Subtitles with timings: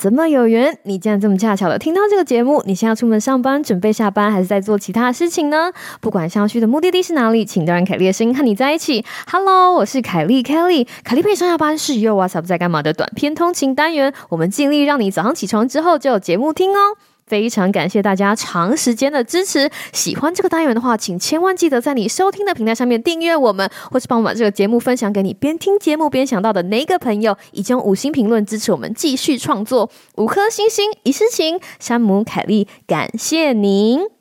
[0.00, 0.78] 怎么有缘？
[0.84, 2.62] 你竟然这么恰巧的听到这个节目？
[2.64, 5.70] 你现在出门上班，准备下班，还是在做其他事情呢？
[6.00, 9.04] 不管相去的目的地是哪里，请都让凯莉的声音和你在一起。
[9.30, 16.96] Hello，我是凯莉 Kelly，凯莉陪你上下班是 Yo What's Up 在干嘛的短篇通勤单元，我们尽力让你早上起床之后就有节目听哦。
[17.30, 34.19] 非常感谢大家长时间的支持，喜欢这个单元的话，请千万记得在你收听的平台上面订阅我们，或是帮我把这个节目分享给你边听节目边想到的哪个朋友，以及用五星评论支持我们继续创作，五颗星星一世情，山姆凯利，感谢您。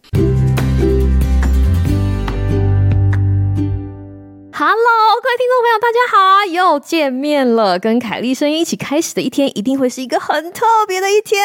[4.61, 4.75] Hello，
[5.23, 6.45] 各位听众朋友，大家好！
[6.51, 11.41] 又见面了，跟凯莉声音一起开始的一天，一定会是一个很特别的一天。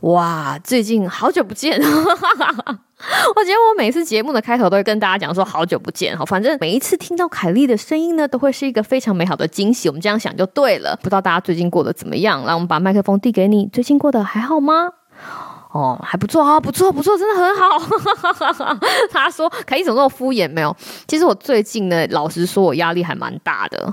[0.00, 6.24] 哇，最近好久不见， 我觉得我每次节目的开头都会跟大家讲说好久不见哈。
[6.24, 9.88] 反正每一次听到凯莉的声音呢，都会是一个非常美好的惊喜。
[9.88, 10.96] 我们这样想就对了。
[10.96, 12.44] 不知道大家最近过得怎么样？
[12.44, 14.88] 来，我们把麦克风递给你，最近过得还好吗？
[15.72, 17.78] 哦，还不错啊，不错不错，真的很好。
[19.10, 20.50] 他说：“凯你怎么那么敷衍？
[20.52, 20.76] 没有，
[21.08, 23.92] 其实我最近呢，老实说，我压力还蛮大的。”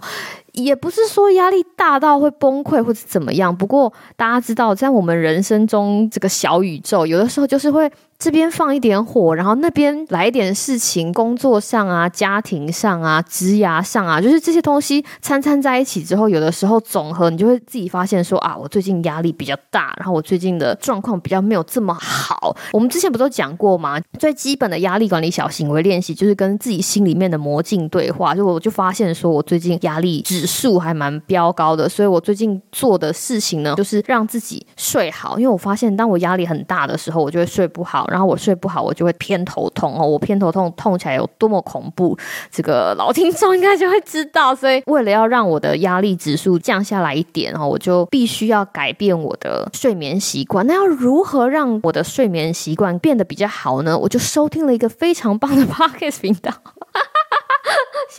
[0.64, 22.56] 也不是说压力大到会崩溃或者怎么样，不过大家知道，在我们人生中这个小宇宙，有的时候就是会这边放一点火，然后那边来一点事情，工作上啊、家庭上啊、职涯上啊，就是这些东西掺掺在一起之后，有的时候总和你就会自己发现说啊，我最近压力比较大，然后我最近的状况比较没有这么好。
[22.74, 23.98] 我们之前不都讲过吗？
[24.20, 28.36] 最基本的压力管理小行为练习，就是跟自己心里面的魔镜对话。
[28.36, 35.38] 就我就发现说我最近压力指数还蛮飙高的，所以我最近做的事情呢，就是让自己睡好。
[35.38, 40.06] 因为我发现，当我压力很大的时候，我就会睡不好，然后我睡不好，我就会偏头痛哦。
[40.06, 42.18] 我偏头痛痛起来有多么恐怖，
[42.52, 44.56] 这个老听众应该就会知道。
[44.56, 50.66] 所以为了要让我的压力指数降下来一点，然后我就必须要改变我的睡眠习惯。
[50.66, 53.98] 那要如何让我的睡眠习惯变得比较好呢？
[53.98, 56.52] 我就收听了一个非常棒的 podcast 频道。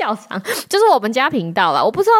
[0.01, 1.85] 笑场， 就是我们家频道了。
[1.85, 2.15] 我不知道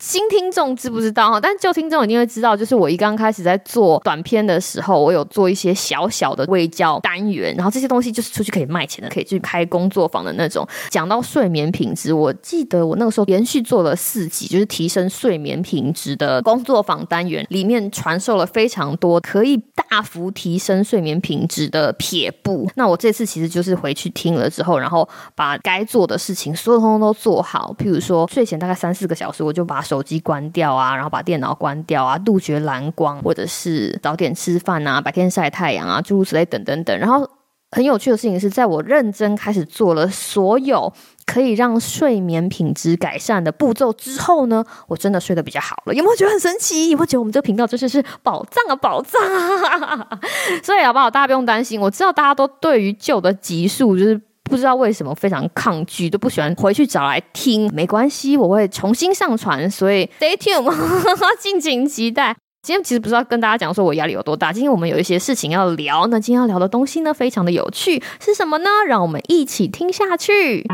[0.00, 2.56] 新听众知不知道哈，但旧听众一定会知道。
[2.56, 10.66] 就是我一刚开始在做短片的时候，我有做一些小小的微教单元，然后这些东西就是出去可以卖钱的，可以去开工作坊的那种。
[10.88, 22.66] 讲到睡眠品质，我记得我那个时候连续做了四集，就是提升睡眠品质的工作坊单元，里面传授了非常多可以大幅提升睡眠品质的撇步。
[22.74, 27.74] 那我这次其实就是回去听了之后，然后把该做的事情所有通通都做好。
[27.78, 36.96] 譬如说睡前大概三四个小时，我就把手机关掉啊，然后把电脑关掉啊，杜绝蓝光，或者是早点吃饭啊，白天晒太阳啊，诸如此类等等等。
[36.96, 37.28] 然后
[37.72, 40.92] 很有趣的事情是，在我认真开始做了所有
[41.26, 45.94] 可以让睡眠品质改善的步骤之后呢，我真的睡得比较好了。
[45.94, 46.90] 有没有觉得很神奇？
[46.90, 50.08] 有没有觉得我们这个频道真的是宝藏啊，宝藏啊！
[50.62, 51.10] 所以好不好？
[51.10, 54.20] 大家不用担心，我知道大家都对于旧的集数就是。
[54.50, 57.72] 不知道为什么非常抗拒，都不喜欢回去找来听。
[57.72, 60.68] 没关系，我会重新上传，所以 stay tuned，
[61.38, 62.36] 敬请期待。
[62.62, 66.06] 今天其实不知道跟大家讲说我压力有多大，今天我们有一些事情要聊。
[66.08, 68.68] 那今天要聊的东西呢，非常的有趣，是什么呢？
[68.86, 70.66] 让我们一起听下去。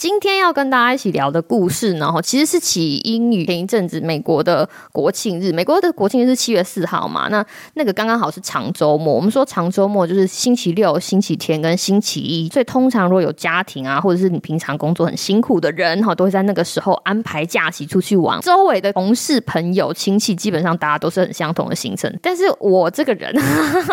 [0.00, 5.52] 今天要跟大家一起聊的故事呢，哈，其实是起因于前一阵子美国的国庆日。
[5.52, 7.28] 美国的国庆日是七月四号嘛？
[7.28, 7.44] 那
[7.74, 9.12] 那个刚刚好是长周末。
[9.12, 12.48] 我们说长周末就是星期六、星期天跟星期一。
[12.48, 18.40] 所以通常如果有家庭啊，或者是你平常工作很辛苦的人，哈，都会在那个时候安排假期出去玩。
[18.40, 22.10] 周围的同事、朋友、亲戚，基本上大家都是很相同的行程。
[22.22, 23.30] 但是我这个人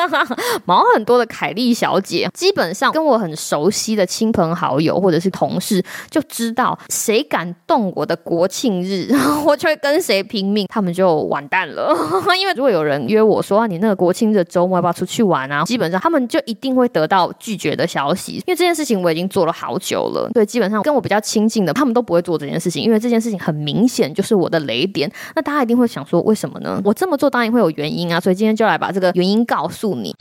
[0.63, 5.83] 毛很多的凯莉小姐，基本上跟我很熟悉的亲朋好友或者是同事。
[6.09, 9.09] 就知道谁敢动我的国庆日，
[9.45, 11.95] 我就会跟谁拼命，他们就完蛋了。
[12.39, 18.33] 因为如果有人约我说啊你那个国庆日周末要不要出去玩啊，基本上他们就一定会得到拒绝的消息。
[18.33, 25.11] 因为这件事情我已经做了好久了，对，基本上跟我比较亲近的，他们都不会做这件事情，因为这件事情很明显就是我的雷点。
[25.35, 26.81] 那大家一定会想说，为什么呢？
[26.85, 30.13] 我这么做当然会有原因啊，所以今天就来把这个原因告诉你。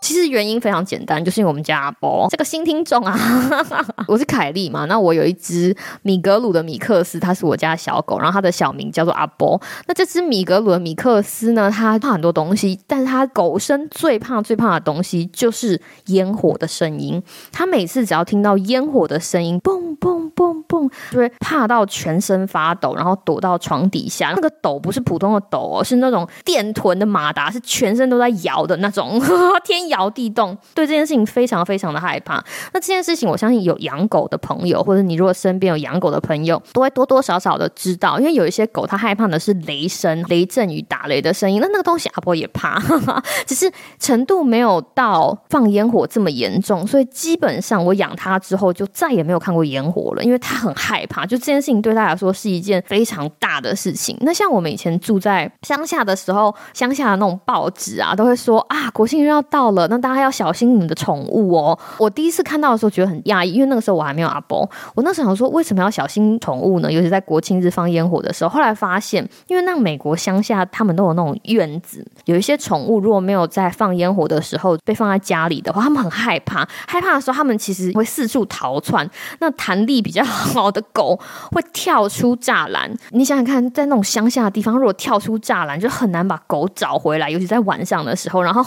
[0.00, 3.18] 其实原因非常简单，就是因为我们家阿波这个新听众啊，
[4.08, 9.60] 我是凯莉嘛，那我有一只米格鲁的米克斯，它是我家小狗，然后它的小名叫做阿波。
[9.86, 17.22] 那这只米格鲁的米克斯呢，它怕很多东西，但是它狗生最怕最怕的东西就是烟火的声音。
[17.52, 20.57] 它每次只要听到烟火的声音，嘣嘣嘣。
[20.68, 24.32] 蹦，就会怕到全身发抖，然后躲到床底下。
[24.34, 29.20] 那个抖不是普通的抖哦，是那种电臀的马达，是全身都在摇的那种，
[29.64, 30.56] 天摇地动。
[30.74, 32.34] 对这件事情非常非常的害怕。
[32.72, 41.60] 那这件事情，我相信有养狗的朋友，或者你如果身边有养狗的朋友，都会多多少少的知道，因为有一些狗它害怕的是雷声、雷阵雨、打雷的声音。
[41.60, 42.78] 那那个东西阿婆也怕，
[43.46, 51.24] 只是程度没有到放烟火这么严重，所以基本上我养它之后就再也没有看过烟火了，因为它很害怕。
[51.24, 54.16] 就这件事情对他来说是一件非常大的事情。
[54.20, 61.78] 那像我们以前住在乡下的时候，乡下的那种报纸啊，都会说啊，国庆日要到了，那大家要小心你们的宠物哦。
[61.98, 64.68] 我第一次看到的时候觉得很讶异，因为那个时候我还没有阿波。
[64.94, 66.90] 我那时候想说，为什么要小心宠物呢？
[66.90, 68.48] 尤其在国庆日放烟火的时候。
[68.48, 76.66] 后来发现，因为那美国乡下他们都有那种院子，有一些宠物如果没有在放烟火的时候被放在家里的话，他们很害怕。
[76.86, 79.08] 害怕的时候，他们其实会四处逃窜。
[79.38, 81.18] 那弹力比较好好的狗
[81.50, 82.90] 会跳出栅栏。
[83.10, 88.42] 你想想看，在那种乡下的地方，如果跳出栅栏，就很难把狗找回来，尤其在晚上的时候。
[88.42, 88.64] 然后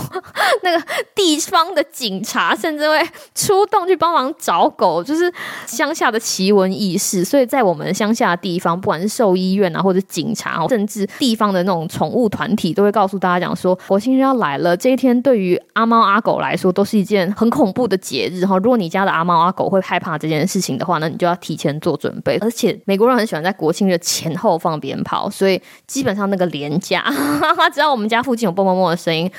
[0.64, 0.86] 那个
[1.16, 3.02] 地方的警察甚至会
[3.34, 5.32] 出动去帮忙找狗，就是
[5.66, 7.24] 乡下的奇闻异事。
[7.24, 14.76] 所以在我们乡下的地方，不管是兽医院啊，或者警察，甚至地方的那种宠物团体，都会告诉大家讲说，国庆日要来了。
[14.76, 18.58] 这一天对于阿猫阿狗来说，都是一件很恐怖的节日哈。
[18.58, 22.38] 如果你家的阿猫阿狗会害怕这件事情的话，那你就要提前做准备。
[22.40, 27.04] 而且美国人很喜欢在国庆日前后放鞭炮，所以基本上那个廉价，
[27.74, 29.32] 只要我们家附近有蹦蹦蹦的声音。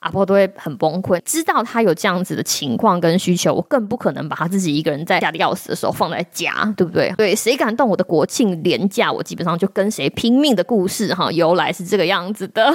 [0.00, 7.12] 阿婆都会很崩溃，知道他有这样子的情况跟需求，我更不可能把他自己一个人在吓得要死的时候放在家，对不对？
[7.18, 12.72] 对，谁敢动我的国庆廉价，我基本上就跟谁拼命的故事哈，由来是这个样子的。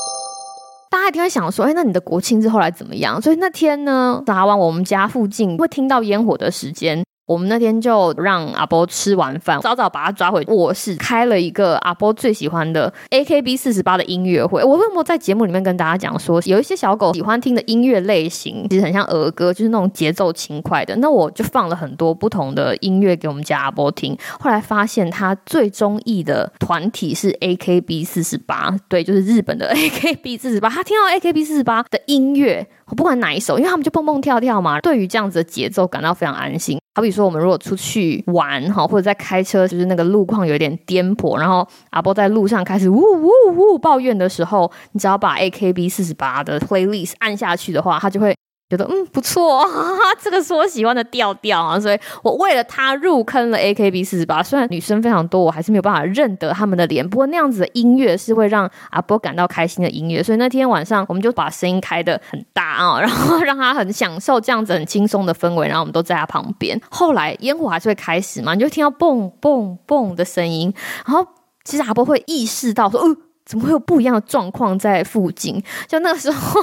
[0.88, 3.20] 大家一定会想说，哎，那你的国庆日后来怎么样？
[3.20, 7.04] 所以那天呢，打完我们家附近会听到烟火的时间。
[7.26, 14.62] 我们那天就让阿波吃完饭，早早把他抓回卧室，开了一个阿波最喜欢的 A K B 四十八的音乐会。
[14.62, 20.94] 我为什么在节目里面跟大家讲说，有一些小狗喜欢听的音乐类型，其实很像儿歌，就是那种节奏轻快的。
[20.96, 24.16] 那我就放了很多不同的音乐给我们家阿波听。
[24.38, 30.68] 后来发现他最中意的团体是 A K B 四十八，对，就是日本的 A K B 四十八。
[30.68, 36.78] 他听到 A K B 四十八的音乐，我不管哪一首，因为他们就蹦蹦跳跳嘛，对于这样子的节奏感到非常安心。
[36.96, 48.34] 好比说，我们如果出去玩哈，或者在开车，就是那个路况有点颠簸，然后阿波在路上开始呜呜呜抱怨的时候，你只要把 A K B 四十八的 playlist 按下去的话，它就会。
[48.68, 49.64] 觉得嗯不错，
[50.20, 54.42] 这个是我喜欢的调调啊，所以我为了他入坑了 A K B 四十八。
[54.42, 57.08] 虽然女生非常多，我还是没有办法认得他们的脸。
[57.08, 65.68] 不过那样子的音乐是会让阿波感到开心的音乐，所以那天晚上我们就把声音开的很大啊，然后 让他很享受这样子很轻松的氛围。
[65.68, 66.80] 然后我们都在他旁边。
[66.90, 70.74] 后来烟火还是会开始嘛，你就听到嘣嘣嘣的声音，
[71.06, 71.24] 然后
[71.62, 73.16] 其实阿波会意识到说，嗯。
[73.46, 75.62] 怎么会有不一样的状况在附近？
[75.86, 76.60] 就那个时候，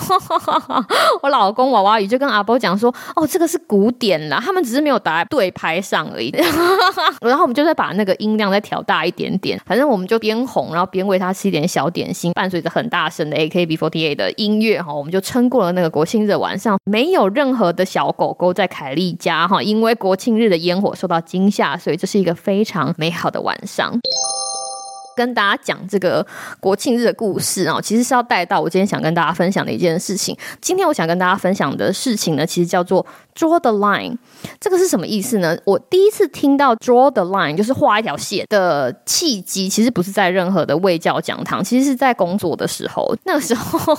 [1.24, 6.30] 我老公娃娃鱼就跟阿波讲说：“哦，这个是古典啦，他们只是没有打在对拍上而已。
[7.26, 16.78] ”然后我们就再把那个音量再调大一点点，反正我们就边哄，然后边喂他吃一点小点心，伴随着很大声的 AKB48 的音乐哈，我们就撑过了那个国庆日晚上。
[16.84, 23.98] 没有任何的小狗狗在凯莉家哈，因为国庆日的烟火受到惊吓，所以这是一个非常美好的晚上。
[25.16, 26.26] 跟大家讲这个
[26.60, 30.38] 国庆日的故事啊，其实是要带到我今天想跟大家分享的一件事情。
[30.62, 33.06] 今天我想跟大家分享的事情呢，其实叫做。
[33.36, 34.18] Draw the line，
[34.60, 35.58] 这个是什么意思呢？
[35.66, 43.16] 我第一次听到 draw the line 就是画一条线的契机，其实不是在任何的卫教讲堂，其实是在工作的时候。
[43.26, 43.96] 那个时候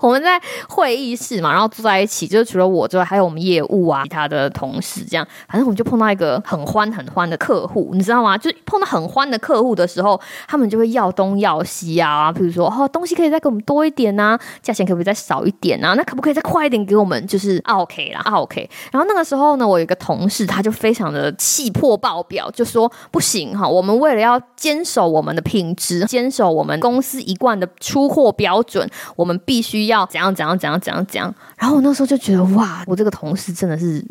[0.00, 8.38] 我们在会议室嘛，然后坐在一起，就是除了我之外，还有我们业务啊，其他的同事，这样，反正我们就碰到一个很欢很欢的客户，你知道吗？
[8.38, 15.94] 就碰到很欢的客户的时候，他们就会要东要西啊，比如说哦，东西可以再给我们多一点啊，价钱可不可以再少一点啊？
[15.94, 17.26] 那可不可以再快一点给我们？
[17.26, 18.35] 就是 OK 啦。
[18.36, 31.34] OK，然后那个时候呢，我有一个同事，他就非常的气魄爆表，就说不行哈，我们为了要坚守我们的品质，坚守我们公司一贯的出货标准，我们必须要怎样怎样怎样怎样怎样。
[31.56, 34.04] 然后我那时候就觉得哇，我这个同事真的是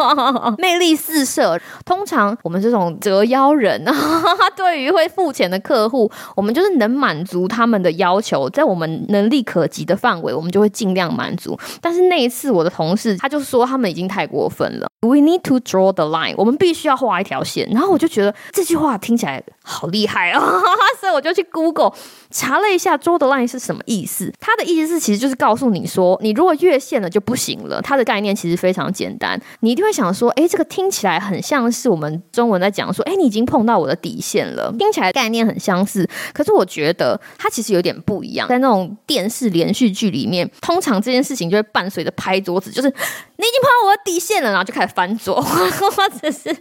[0.56, 1.60] 魅力四射。
[1.84, 3.84] 通常我们这种折腰人，
[4.56, 11.58] 对于会付钱的客户，我们就是能满足他们的要求，在我们能力可及的范围，我们就会尽量满足。
[11.80, 13.65] 但是那一次，我的同事他就说。
[13.66, 14.86] 他们已经太过分了。
[15.02, 17.68] We need to draw the line，我们必须要画一条线。
[17.70, 20.40] 然后我就觉得这句话听起来好厉害啊，
[21.00, 21.92] 所以我就去 Google
[22.30, 24.32] 查了一下 draw the line 是什么意思。
[24.40, 27.80] 它的意思是其实就是告诉你说，你如果越线了就不行了。
[27.82, 36.08] 它的概念其实非常简单，你一定会想说，哎，这个听起来很像是我们中文在讲说，哎，你已经碰到我的底线了，听起来概念很相似。
[36.32, 46.54] 可是我觉得它其实有点不一样，在那种电视连续剧里面，通常这件事情就会伴随着拍桌子，就是你已经碰到我的底线了，然后就开始翻桌， 或者是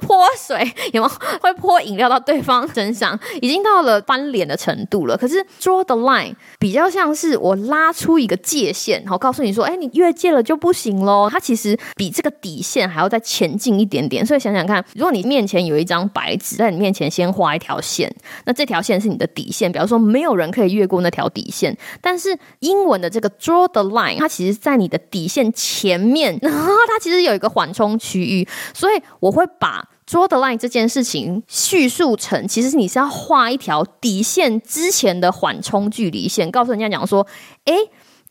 [0.00, 0.58] 泼水，
[0.92, 5.16] 有没有会泼饮料到对方身上，已经到了翻脸的程程度了。
[5.16, 11.28] 可是 draw the line 比较像是我拉出一个界限，然后告诉你说，哎，你越界了就不行喽。
[11.30, 14.24] 它其实比这个底线还要再前进一点点。
[14.24, 18.12] 所以想想看，如果你面前有一张白纸，在你面前先画一条线，
[18.44, 21.76] 那这条线是你的底线，比方说没有人可以越过那条底线。
[22.00, 37.26] 但是英文的这个 draw the line，它其实在你的底线前面，它其实有一个缓冲区域，所以我会把 draw the line 这件事情叙述成，其实你是要画一条底线之前的缓冲距离线，告诉人家讲说，
[37.64, 37.74] 哎。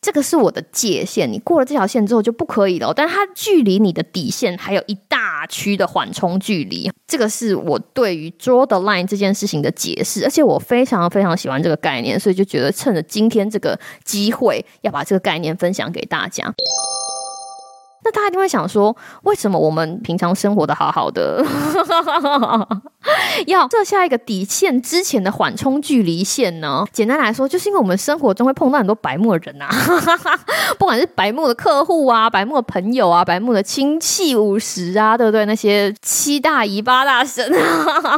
[0.03, 2.93] 这个是我的界限，你过了这条线之后就不可以了。
[2.93, 10.25] 但它距离你的底线还有一大区的缓冲距离，这个是我对于 draw the line 这件事情的解释。
[10.25, 16.53] 而且我非常非常喜欢这个概念，所以就觉得趁着今天这个机会，要把这个概念分享给大家。
[18.03, 21.43] 那大家一定会想说，为什么我们平常生活的好好的，
[23.47, 26.85] 要设下一个底线之前的缓冲距离线呢？
[26.91, 29.69] 简单来说，就是因为我们生活中会碰到很多白目的人啊，
[30.77, 35.45] 不管是白目的客户啊、白目的朋友啊、白目的亲戚五十啊，对不对？
[35.45, 37.49] 那些七大姨八大婶，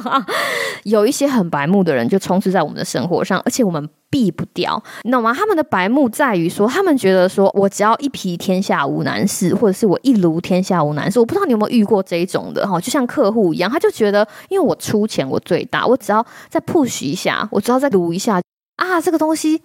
[0.84, 3.90] 有一些很白目的人就充斥在我们的生活上，而且我们。
[4.10, 5.34] 避不掉，你懂吗？
[5.34, 11.20] 他们的白目在于说，他们觉得说我只要一皮天下无难事，或者是我一炉天下无难事。
[11.20, 18.42] 我不知道你有没有遇过这一种的哈，就像客户一样，他就觉得因为我出钱我最大，我只要再 push 一下，我只要再炉一下
[18.78, 19.62] 啊，这个东西。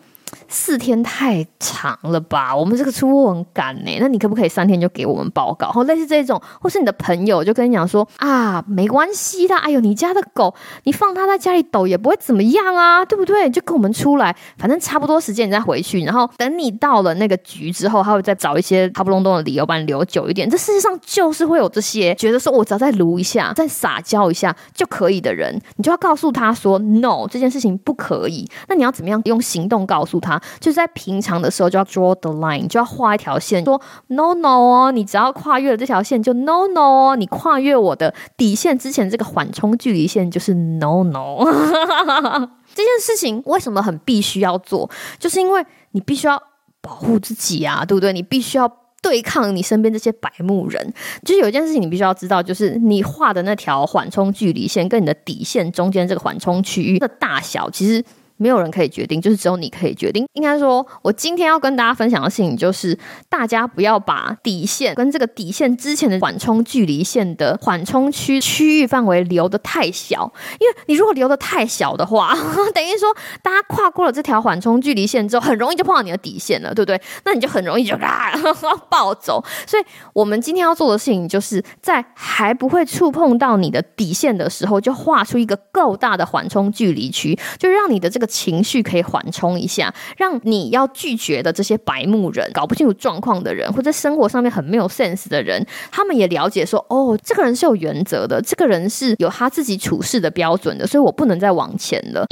[0.48, 2.54] 四天太长了吧？
[2.54, 5.70] 我们这个出货很赶呢，那你可不可以三天就给我们报告？
[5.70, 13.48] 或类似这种，或是你的朋友就跟你讲说啊，没关系的，哎呦，你家的狗，你放它在家里抖也不会怎么样啊，对不对？
[13.50, 20.48] 就跟我们出来，反正差不多时间你再回去，然后等你到了那个局之后，他会再找一些差不隆咚的理由把你留久一点。
[20.48, 28.48] 这世界上就是会有这些觉得说我只要再撸一下，再撒娇一下就可以的人，你就要告诉他说 no，这件事情不可以。
[28.68, 41.44] 那你要怎么样用行动告诉他就是在平常的时候就要 draw the line，就要画一条线，说 no no 哦，你只要跨越了这条线就 no no 哦，你跨越我的底线之前这个缓冲距离线就是 no no。
[42.72, 44.88] 这件事情为什么很必须要做？
[45.18, 46.40] 就是因为你必须要
[46.80, 48.12] 保护自己啊，对不对？
[48.12, 48.70] 你必须要
[49.02, 50.94] 对抗你身边这些白目人。
[51.24, 58.04] 就是有一件事情你必须要知道，就是你画的那条缓冲距离线跟你的底线中间这个缓冲区域的大小，其实。
[58.40, 60.26] 没有人可以决定，就是只有你可以决定。
[60.32, 72.34] 应该说，我今天要跟大家分享的事情就是，大家不要把底线跟这个底线之前的缓冲距离线的缓冲区区域范围留得太小，因为你如果留得太小的话，
[72.74, 76.98] 等于说大家跨过了这条缓冲距离线之后，很容易就碰到你的底线了，对不对？
[77.26, 78.32] 那你就很容易就啊
[78.88, 79.44] 暴走。
[79.66, 79.82] 所以
[80.14, 88.29] 我们今天要做的事情，就是在还不会触碰到你的底线的时候，就画出一个够大的缓冲距离区，就让你的这个。
[88.30, 102.24] 情绪可以缓冲一下，让你要拒绝的这些白目人、搞不清楚状况的人，或者生活上面很没有 sense 的人，他们也了解说：哦，这个人是有原则的，这个人是有他自己处事的标准的，所以我不能再往前了。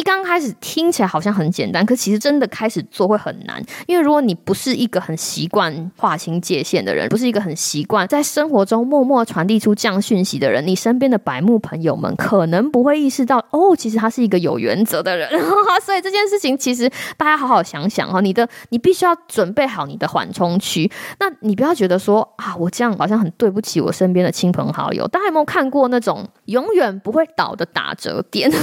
[0.00, 3.62] 一刚开始听起来好像很简单，可其实真的开始做会很难。
[3.86, 15.28] 因为如果你不是一个很习惯划清界限的人，不是一个很习惯在生活中默默传递出这样讯息的人，你身边的白目朋友们可能不会意识到，哦，其实他是一个有原则的人。
[15.84, 20.90] 所以这件事情其实大家好好想想哈，你的你必须要准备好你的缓冲区。
[21.18, 25.06] 那你不要觉得说啊，我这样好像很对不起我身边的亲朋好友。
[25.08, 28.50] 大家有没有看过那种永远不会倒的打折店？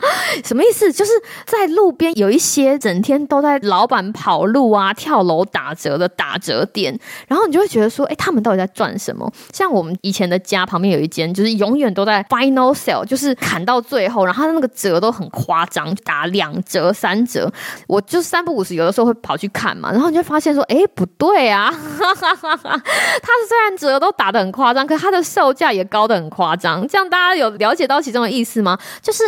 [0.44, 0.92] 什么意思？
[0.92, 1.12] 就是
[1.46, 9.30] 在路边有一些整天都在老板跑路啊、跳楼打折的打折店，然后你就会觉得说，哎，他们到底在赚什么？
[9.52, 17.50] 像我们以前的家旁边有一间，就是永远都在 final sale，就是砍到最后，然后他那个折都很夸张，打两折、三折。
[17.86, 26.86] 我就三不五时，有的时候会跑去看嘛，然后你就发现说，哎，不对啊， 他虽然折都打的很夸张，可他的售价也高的很夸张。
[26.88, 28.78] 这样大家有了解到其中的意思吗？
[29.02, 29.24] 就是。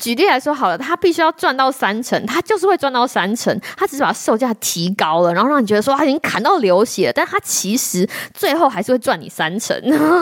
[0.00, 9.78] 举例来说好了，他必须要赚到三成，他就是会赚到三成，他只是把售价提高了，然后让你觉得说他已经砍到流血，但他其实最后还是会赚你三成。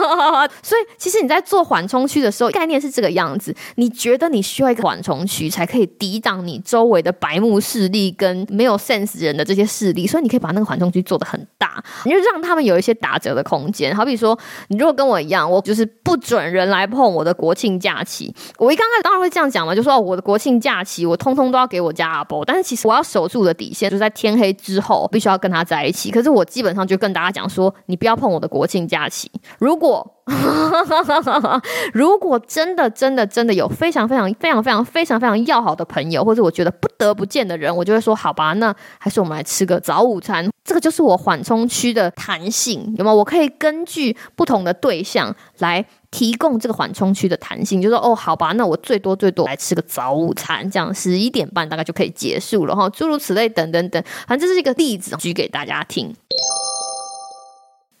[0.61, 13.95] 所以其实你在做缓冲区的时候，概念是这个样子，你觉得你需要一个缓冲区才可以抵挡你周围的白目势力跟没有 sense 人的这些势力，所以你可以把那个缓冲区做得很大，你就让他们有一些打折的空间。
[13.95, 26.11] 好比说，你如果跟我一样，我就是不准人来碰我的国庆假期，我一刚开始当然会这样讲就说我的国庆假期我通通都要给我家阿伯，但是其实我要守住的底线就是在天黑之后必须要跟他在一起。
[26.11, 29.31] 可是我基本上就跟大家讲说，你不要碰我的国庆假期。
[29.57, 30.05] 如果
[31.93, 40.49] 如果真的真的真的有非常非常非常非常非常非常要好的朋友，或者我觉得不得不见的人，我就会说好吧，那还是我们来吃个早午餐。
[40.63, 43.11] 这个就是我缓冲区的弹性，有吗？
[43.11, 56.13] 我可以根据不同的对象来提供这个缓冲区的弹性，就说哦，好吧，那我最多最多来吃个早午餐，这样十一点半大概就可以结束了哈，诸如此类等等等，反正这是一个例子，举给大家听。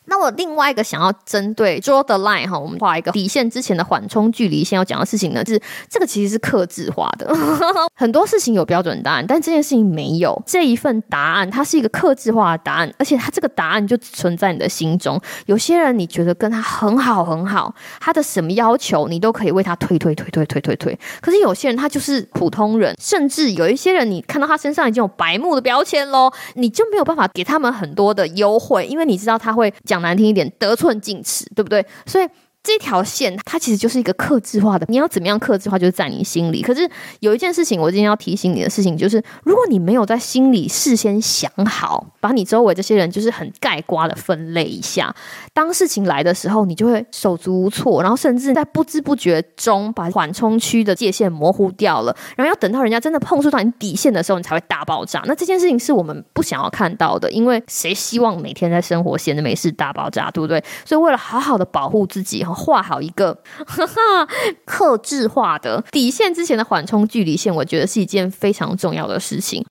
[0.09, 7.31] 那我另外一个想要针对 draw the line 哈，我们画一个底线之前的缓冲距离先要讲的事情呢，是这个其实是克制化的。
[7.93, 15.21] 很多事情有标准答案，但这件事情没有这一份答案，它是一个克制化的答案，而且它这个答案就存在你的心中。
[15.45, 29.98] 有些人你觉得跟他很好很好，他的什么要求你都可以为他推推推推推推推，可是有些人他就是普通人，甚至有一些人你看到他身上已经有白目的标签喽，你就没有办法给他们很多的优惠，因为你知道他会讲。
[30.01, 31.85] 难听一点，得寸进尺，对不对？
[32.05, 32.27] 所以。
[32.61, 36.61] 这条线它其实就是一个克制化的，你要怎么样克制化，就是在你心里。
[36.61, 36.87] 可是
[37.21, 45.15] 有一件事情，我今天要提醒你的事情，就是如果你没有在心里事先想好，把你周围这些人就是很盖瓜的分类一下，
[45.53, 55.23] 当事情来的时候，你就会手足无措，然后甚至在不知不觉中把缓冲区的界限模糊掉了，然后要等到人家真的碰触到你底线的时候，你才会大爆炸。
[55.25, 60.61] 那这件事情是我们不想要看到的，因为谁希望每天在生活闲着没事大爆炸，对不对？
[60.83, 63.37] 所以为了好好的保护自己画好一个
[64.65, 69.65] 克制化的底线之前的缓冲距离线，我觉得是一件非常重要的事情。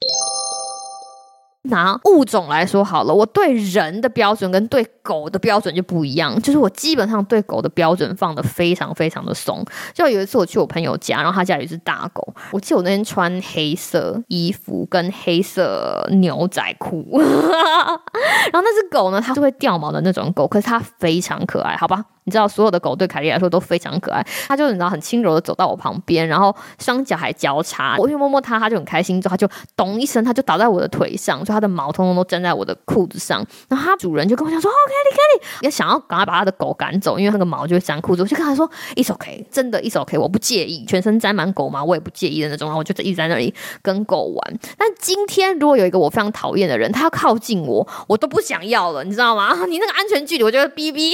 [1.64, 6.40] 拿物种来说好了，我对人的标准跟对狗的标准就不一样。
[6.40, 9.62] 就是我基本上对狗的标准放的非常非常的松。
[9.92, 22.02] 就有一次我去我朋友家，然后他家有一只大狗，我记得我那天穿黑色衣服跟黑色牛仔裤， 然后那只狗呢，它是会掉毛的那种狗，可是它非常可爱，好吧？
[22.28, 24.22] 你知道，所有的狗对凯莉来说都非常可爱。
[24.46, 29.18] 它就你知道很轻柔的走到我旁边，然后双脚还交叉，我去摸摸它，它就很开心。
[29.18, 33.42] 之后它就咚一声，它就倒在我的腿上，就它的毛通通都粘在我的裤子上。
[33.68, 44.58] 然后它主人就跟我讲说：“哦，凯莉，凯莉，也想要赶快把它的狗赶走，因为那个毛就会粘裤子。”我就跟他说：“It's OK，真的 It's OK，我不介意，全身沾满狗毛我也不介意的那种。”然后我就一直在那里跟狗玩。
[44.76, 49.54] 但今天如果有一个我非常讨厌的人，他要靠近我，我都不想要了，你知道吗？
[49.66, 51.08] 你那个安全距离，我觉得哔哔。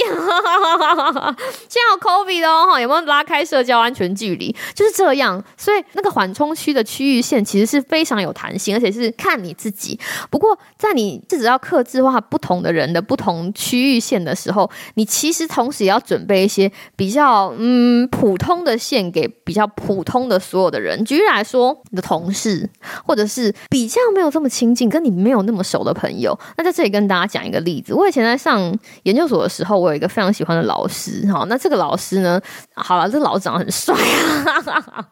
[1.69, 4.55] 现在有 COVID 哦，哈，有没有拉开社交安全距离？
[4.73, 9.99] 就是这样，所以那个缓冲区的区域线其实是非常有弹性，而且是看你自己。
[10.29, 21.03] 不过，在你自己要克制化不同的人的不同区域线的时候，你其实同时也要准备一些比较嗯普通的线给比较普通的所有的人。
[21.05, 22.69] 举例来说，你的同事，
[23.05, 26.37] 或者是比较没有这么亲近、跟你没有那么熟的朋友。
[26.57, 30.94] 那在这里跟大家讲一个例子，我以前在上研究所的时候，我有一个非常喜欢的老师。
[31.31, 32.39] 好，那这个老师呢？
[32.75, 35.07] 好了，这老师长得很帅啊，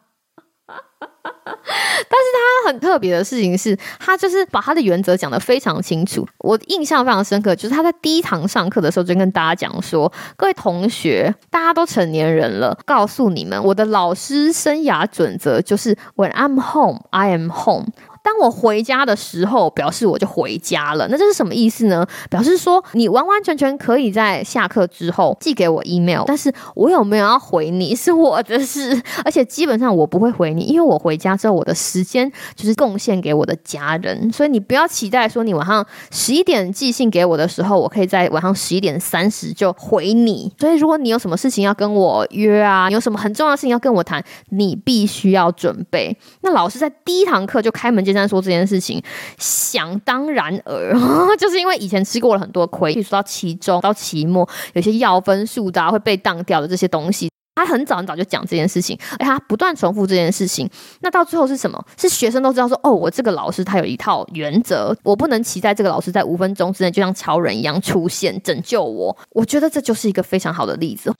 [1.46, 6.26] 但是他很特别的事情是，他就是把他的原则讲得非常清楚。
[6.38, 17.88] 我印象非常深刻，就是他在第一堂上课的时候就跟大家讲说：“各位同学，大家都成年人了，告诉你们，我的老师生涯准则就是 When I'm home, I am home。”
[18.24, 21.06] 当我回家的时候，表示我就回家了。
[21.10, 22.06] 那这是什么意思呢？
[22.30, 40.50] 表示说你完完全全可以在下课之后寄给我 email，但是我有没有要回你是我的事，而且基本上我不会回你，因为我回家之后我的时间就是贡献给我的家人，所以你不要期待说你晚上十一点寄信给我的时候，我可以在晚上十一点三十就回你。
[40.58, 46.16] 所以如果你有什么事情要跟我约啊，有什么很重要的事情要跟我谈，你必须要准备。
[46.40, 48.13] 那老师在第一堂课就开门见。
[48.14, 49.02] 现在说这件事情，
[49.38, 50.94] 想当然尔，
[51.36, 61.84] 就是因为以前吃过了很多亏，比如说到期中、到期末，有些要分数的会被当掉的这些东西，他很早很早就讲这件事情，而他不断重复这件事情，那到最后是什么？
[61.98, 69.16] 是学生都知道说，哦，我这个老师他有一套原则，我不能期待这个老师在五分钟之内就像超人一样出现拯救我。
[69.30, 71.12] 我觉得这就是一个非常好的例子。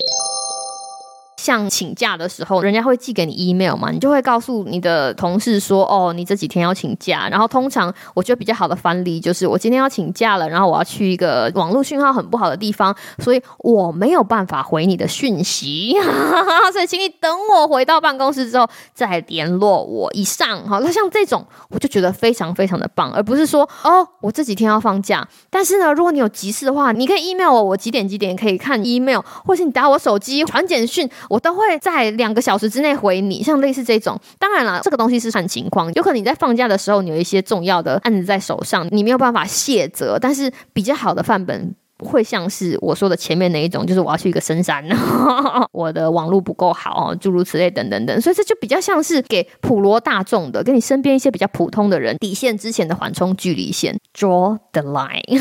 [1.44, 7.28] 像请假的时候，人家会寄给你 email 嘛，你就会告诉你的同事说，哦，你这几天要请假。
[7.28, 15.94] 然后通常我觉得比较好的翻例就是我今天要请假了，然后我要去一个网络讯号很不好的地方，所以我没有办法回你的讯息，
[16.72, 20.10] 所以请你等我回到办公室之后再联络我。
[20.14, 33.42] 以上好，那像这种我就觉得非常非常的棒，而不是说哦，我这几天要放假，但是呢，如果你有急事的话，你可以 email 我，我几点几点可以看 email，或是你打我手机传简讯，我都会在两个小时之内回你。
[33.42, 41.74] 像类似这种，当然了，这个东西是看情况，有可能你在放假的时候，你有一些重要的案子在手上，你没有办法卸责，但是比较好的范本。
[41.98, 44.84] 会像是我说的前面那一种，就是我要去一个深山，
[45.72, 55.40] 我的网络不够好，诸如此类等等等，所以这就比较像是给普罗大众的，跟你身边一些比较普通的人底线之前的缓冲距离线，draw the line。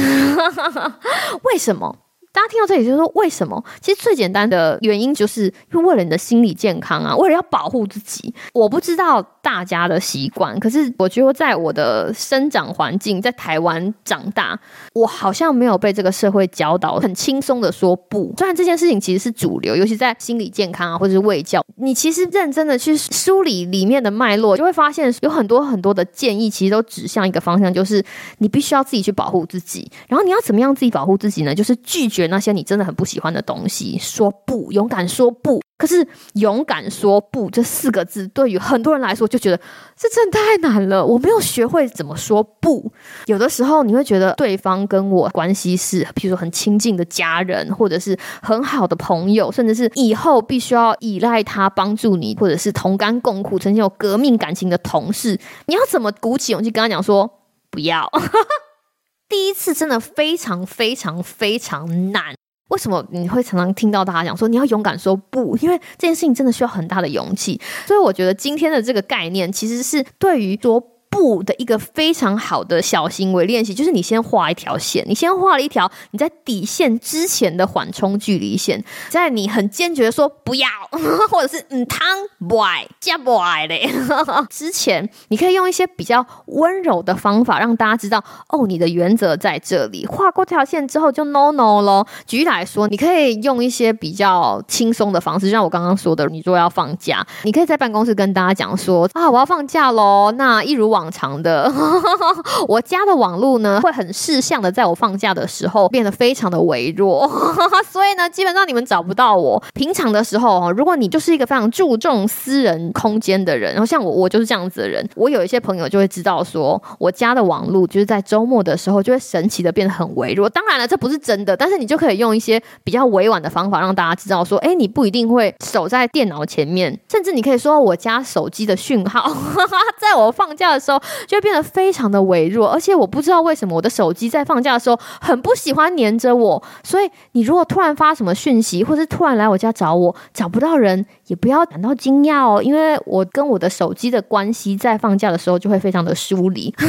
[1.44, 1.98] 为什么？
[2.34, 3.64] 大家听到这里就说为什么？
[3.80, 8.34] 其实最简单的原因就是因为为了你的心理健康啊，为了要保护自己。
[8.54, 14.58] 我不知道大家的习惯，可是我觉得在我的生长环境，在台湾长大，
[14.94, 18.34] 我好像没有被这个社会教导很轻松的说不。
[18.38, 28.02] 虽然这件事情其实是主流，尤其在心理健康啊，或者是卫教，你其实认真的去梳理里面的脉络，就会发现有很多很多的建议，其实都指向一个方向，就是
[28.38, 29.92] 你必须要自己去保护自己。
[30.08, 31.54] 然后你要怎么样自己保护自己呢？
[31.54, 32.28] 就是拒绝。
[32.28, 35.62] 那些你真的很不喜欢的东西，说不，勇敢说不。
[35.78, 39.58] 可是勇敢说不这四个字，对于很多人来说，就觉得
[39.98, 41.06] 这真的太难了。
[41.06, 42.92] 我没有学会怎么说不。
[43.26, 57.30] 有的时候，你会觉得对方跟我关系是，比如说很亲近的家人，或者是很好的朋友，甚至是以后必须要依赖他帮助你，或者是同甘共苦、曾经有革命感情的同事，你要怎么鼓起勇气跟他讲说
[57.70, 58.10] 不要？
[59.28, 62.36] 第一次真的非常非常非常难，
[62.74, 65.56] 为什么你会常常听到大家讲说你要勇敢说不？
[65.62, 70.84] 因为这件事情真的需要很大的勇气，所以我觉得今天的这个概念其实是对于说。
[71.14, 80.68] 不的一个非常好的小行为练习，就是你先画一条线，你先画了一条你在底线之前的缓冲距离线，在你很坚决说不要，
[81.30, 82.18] 或者是嗯汤
[82.50, 83.88] boy 加 boy 嘞
[84.50, 90.06] 之前，你可以用一些比较温柔的方法让大家知道哦，你的原则在这里。
[90.08, 92.08] 画过这条线之后就 no no 咯。
[92.26, 100.34] 举例来说，你可以用一些比较轻松的方式，就像我刚刚说的，你说要放假，你可以在办公室跟大家讲说啊，我要放假喽。
[100.36, 101.03] 那一如往。
[101.12, 101.72] 长的，
[102.68, 107.30] 我家的网络呢会很视相的，在我放假的时候变得非常的微弱，
[107.90, 109.62] 所以呢，基本上你们找不到我。
[109.74, 115.08] 平常的时候，如果你就是一个非常注重私人空间的人，然后像我，我就是这样子的人。
[115.16, 120.50] 我有一些朋友就会知道，说我家的网络就是在周末的时候就会神奇的变得很微弱。
[120.50, 129.30] 当然了，这不是真的，但是你就可以用一些比较委婉的方法让大家知道，说，哎，你不一定会守在电脑前面，甚至你可以说我家手机的讯号，
[130.00, 130.93] 在我放假的时候。
[131.28, 136.64] 就变得非常的微弱，而且我不知道为什么我的手机在放假的时候很不喜欢黏着我。
[136.84, 146.74] 所以你如果突然发什么讯息，或是突然来我家找我，找不到人，也不要感到惊讶哦，因为我跟我的手机的关系在放假的时候就会非常的疏离。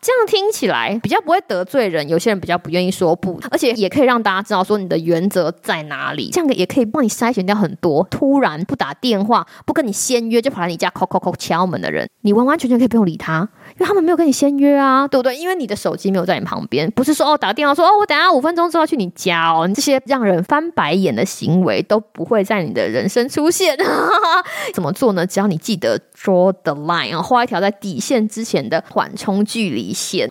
[0.00, 6.30] 这样听起来比较不会得罪人，有些人比较不愿意说不，而且也可以让大家知道说你的原则在哪里。
[6.32, 13.02] 这样也可以帮你筛选掉很多突然不打电话、不跟你先约就跑来你家敲敲敲敲门的人，你完完全全可以不用。
[13.02, 15.36] 理他，因为他们没有跟你先约啊，对不对？
[15.36, 23.76] 因为你的手机没有在你旁边，不是说哦打个电话说哦我等下五分钟之后去你家哦，你这些让人翻白眼的行为都不会在你的人生出现。
[24.74, 25.26] 怎么做呢？
[25.26, 30.30] 只要你记得 draw the line 啊，画一条在底线之前的缓冲距离线。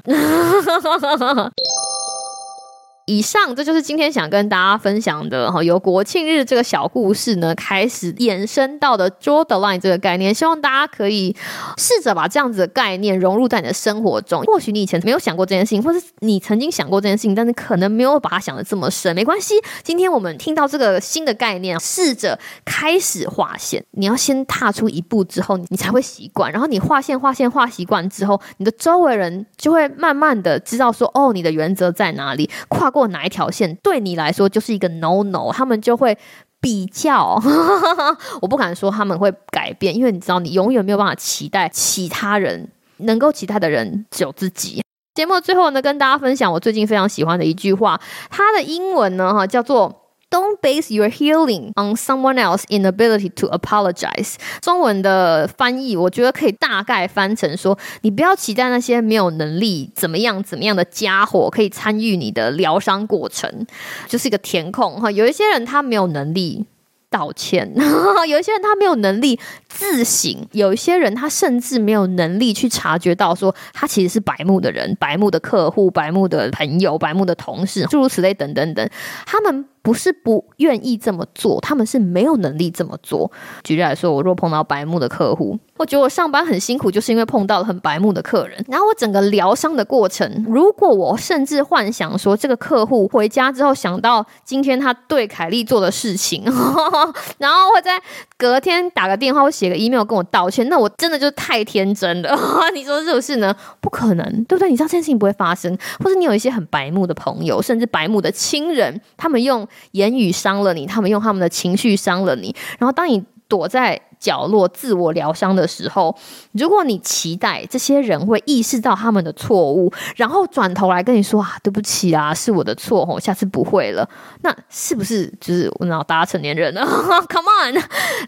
[3.06, 11.36] 以上这就是今天想跟大家分享的哈，由国庆日这个小故事呢开始延伸到的 draw the line 这个概念，希望大家可以
[11.78, 14.44] 试着把这样子的概念融入在你的生活中。
[14.44, 19.14] 或许你以前没有想过这件事情，或是你曾经想过这件事情，但是可能没有把它想的这么深。
[19.16, 23.84] 没关系，今天我们听到这个新的概念，试着开始划线。
[23.92, 26.52] 你要先踏出一步之后，你才会习惯。
[26.52, 32.92] 然后你划线、划线、划习惯之后，你的周围人就会慢慢的知道说，哦，你的原则在哪里，跨。
[32.92, 36.18] 过过哪一条线对你来说就是一个 no no，他们就会
[36.60, 37.42] 比较。
[38.42, 44.84] 我不敢说他们会改变，因为你知道，你永远没有办法期待其他人能够期待的人只有自己。
[45.16, 50.01] 节目最后呢，跟大家分享我最近非常喜欢的一句话，它的英文呢哈叫做。
[50.32, 54.36] Don't base your healing on someone else's inability to apologize。
[54.62, 63.68] 中文的翻译，我觉得可以大概翻成说：你不要期待那些没有能力怎么样怎么样的家伙可以参与你的疗伤过程，
[64.08, 65.12] 就是一个填空哈。
[65.12, 66.66] 有一些人他没有能力。
[67.12, 67.70] 道歉。
[68.30, 78.90] 有一些人他没有能力自省，有一些人他甚至没有能力去察觉到说他其实是白目的人、白目的客户、白目的朋友、白目的同事，诸如此类等等等，
[79.26, 79.66] 他们。
[79.82, 83.32] 不是不愿意这么做，他们是没有能力这么做。
[83.64, 88.64] 举例来说，我若碰到白目的客户，我觉得我上班很辛苦，就是因为碰到了很白目的客人。
[88.68, 96.44] 然后我整个疗伤的过程，如果我甚至幻想说，这个客户回家之后想到今天他对凯莉做的事情，
[97.40, 98.00] 然后会在
[98.42, 102.36] 隔天打个电话或写个 email 跟我道歉，那我真的就太天真了。
[102.74, 103.56] 你说是不是呢？
[103.80, 104.68] 不可能，对不对？
[104.68, 109.68] 你知道这件事情不会发生，或是你有一些很白目的朋友，甚至白目的亲人，他们用。
[109.92, 112.56] 言语伤了你，他们用他们的情绪伤了你。
[112.80, 116.16] 然后，当你躲在角落自我疗伤的时候，
[116.52, 124.08] 如果你期待这些人会意识到他们的错误，然后转头来跟你说啊，对不起啊，是我的错哦，下次不会了。
[124.44, 127.76] 那是不是就是我脑大家成年人了？Come on，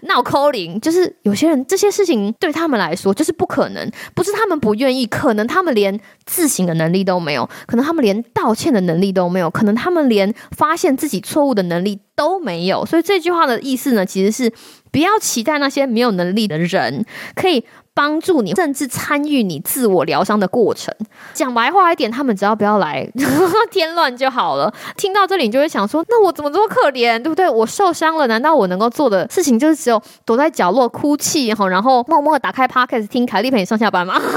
[0.08, 12.84] 闹 calling，就是有些人这些事情对他们来说就是不可能，不是他们不愿意，可能他们连自省的能力都没有，可能他们连道歉的能力都没有，可能他们连发现自己错误的能力都没有。
[12.84, 14.52] 所以这句话的意思呢，其实是。
[14.92, 20.93] 不要期待那些没有能力的人可以帮助你，甚至参与你自我疗伤的过程。
[21.34, 23.08] 讲白话一点，他们只要不要来
[23.69, 24.74] 添乱就好了。
[24.98, 27.48] 听到这里，你就会想说：那我怎么这么可怜，对不对？
[27.50, 34.19] 我受伤了，难道我能够做的事情就是只有躲在角落哭泣，然后默默打开 podcast 听凯莉陪你上下班吗？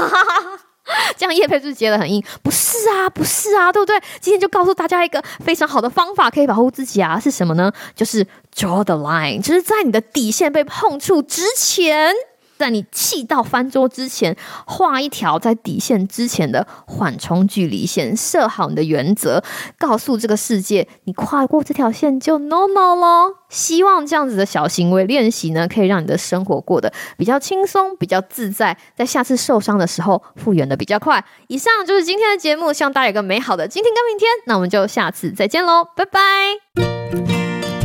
[1.17, 3.99] 这样叶佩是接的很硬，不是啊，不是啊，对不对？
[4.21, 7.69] 今天就告诉大家一个非常好的方法，可以保护自己啊，是什么呢？
[7.93, 8.25] 就是
[8.57, 12.13] draw the line，就是在你的底线被碰触之前。
[12.57, 19.43] 在你气到翻桌之前，画一条在底线之前的缓冲距离线，设好你的原则，
[19.77, 23.35] 告诉这个世界，你跨过这条线就 no no 咯。
[23.47, 31.23] 希望这样子的小行为练习呢，可以让你的生活过得比较轻松、比较自在，在下次受伤的时候复原的比较快。
[31.49, 34.27] 以上就是今天的节目，希望大家有个美好的今天跟明天。
[34.47, 37.76] 那我们就下次再见喽，拜拜。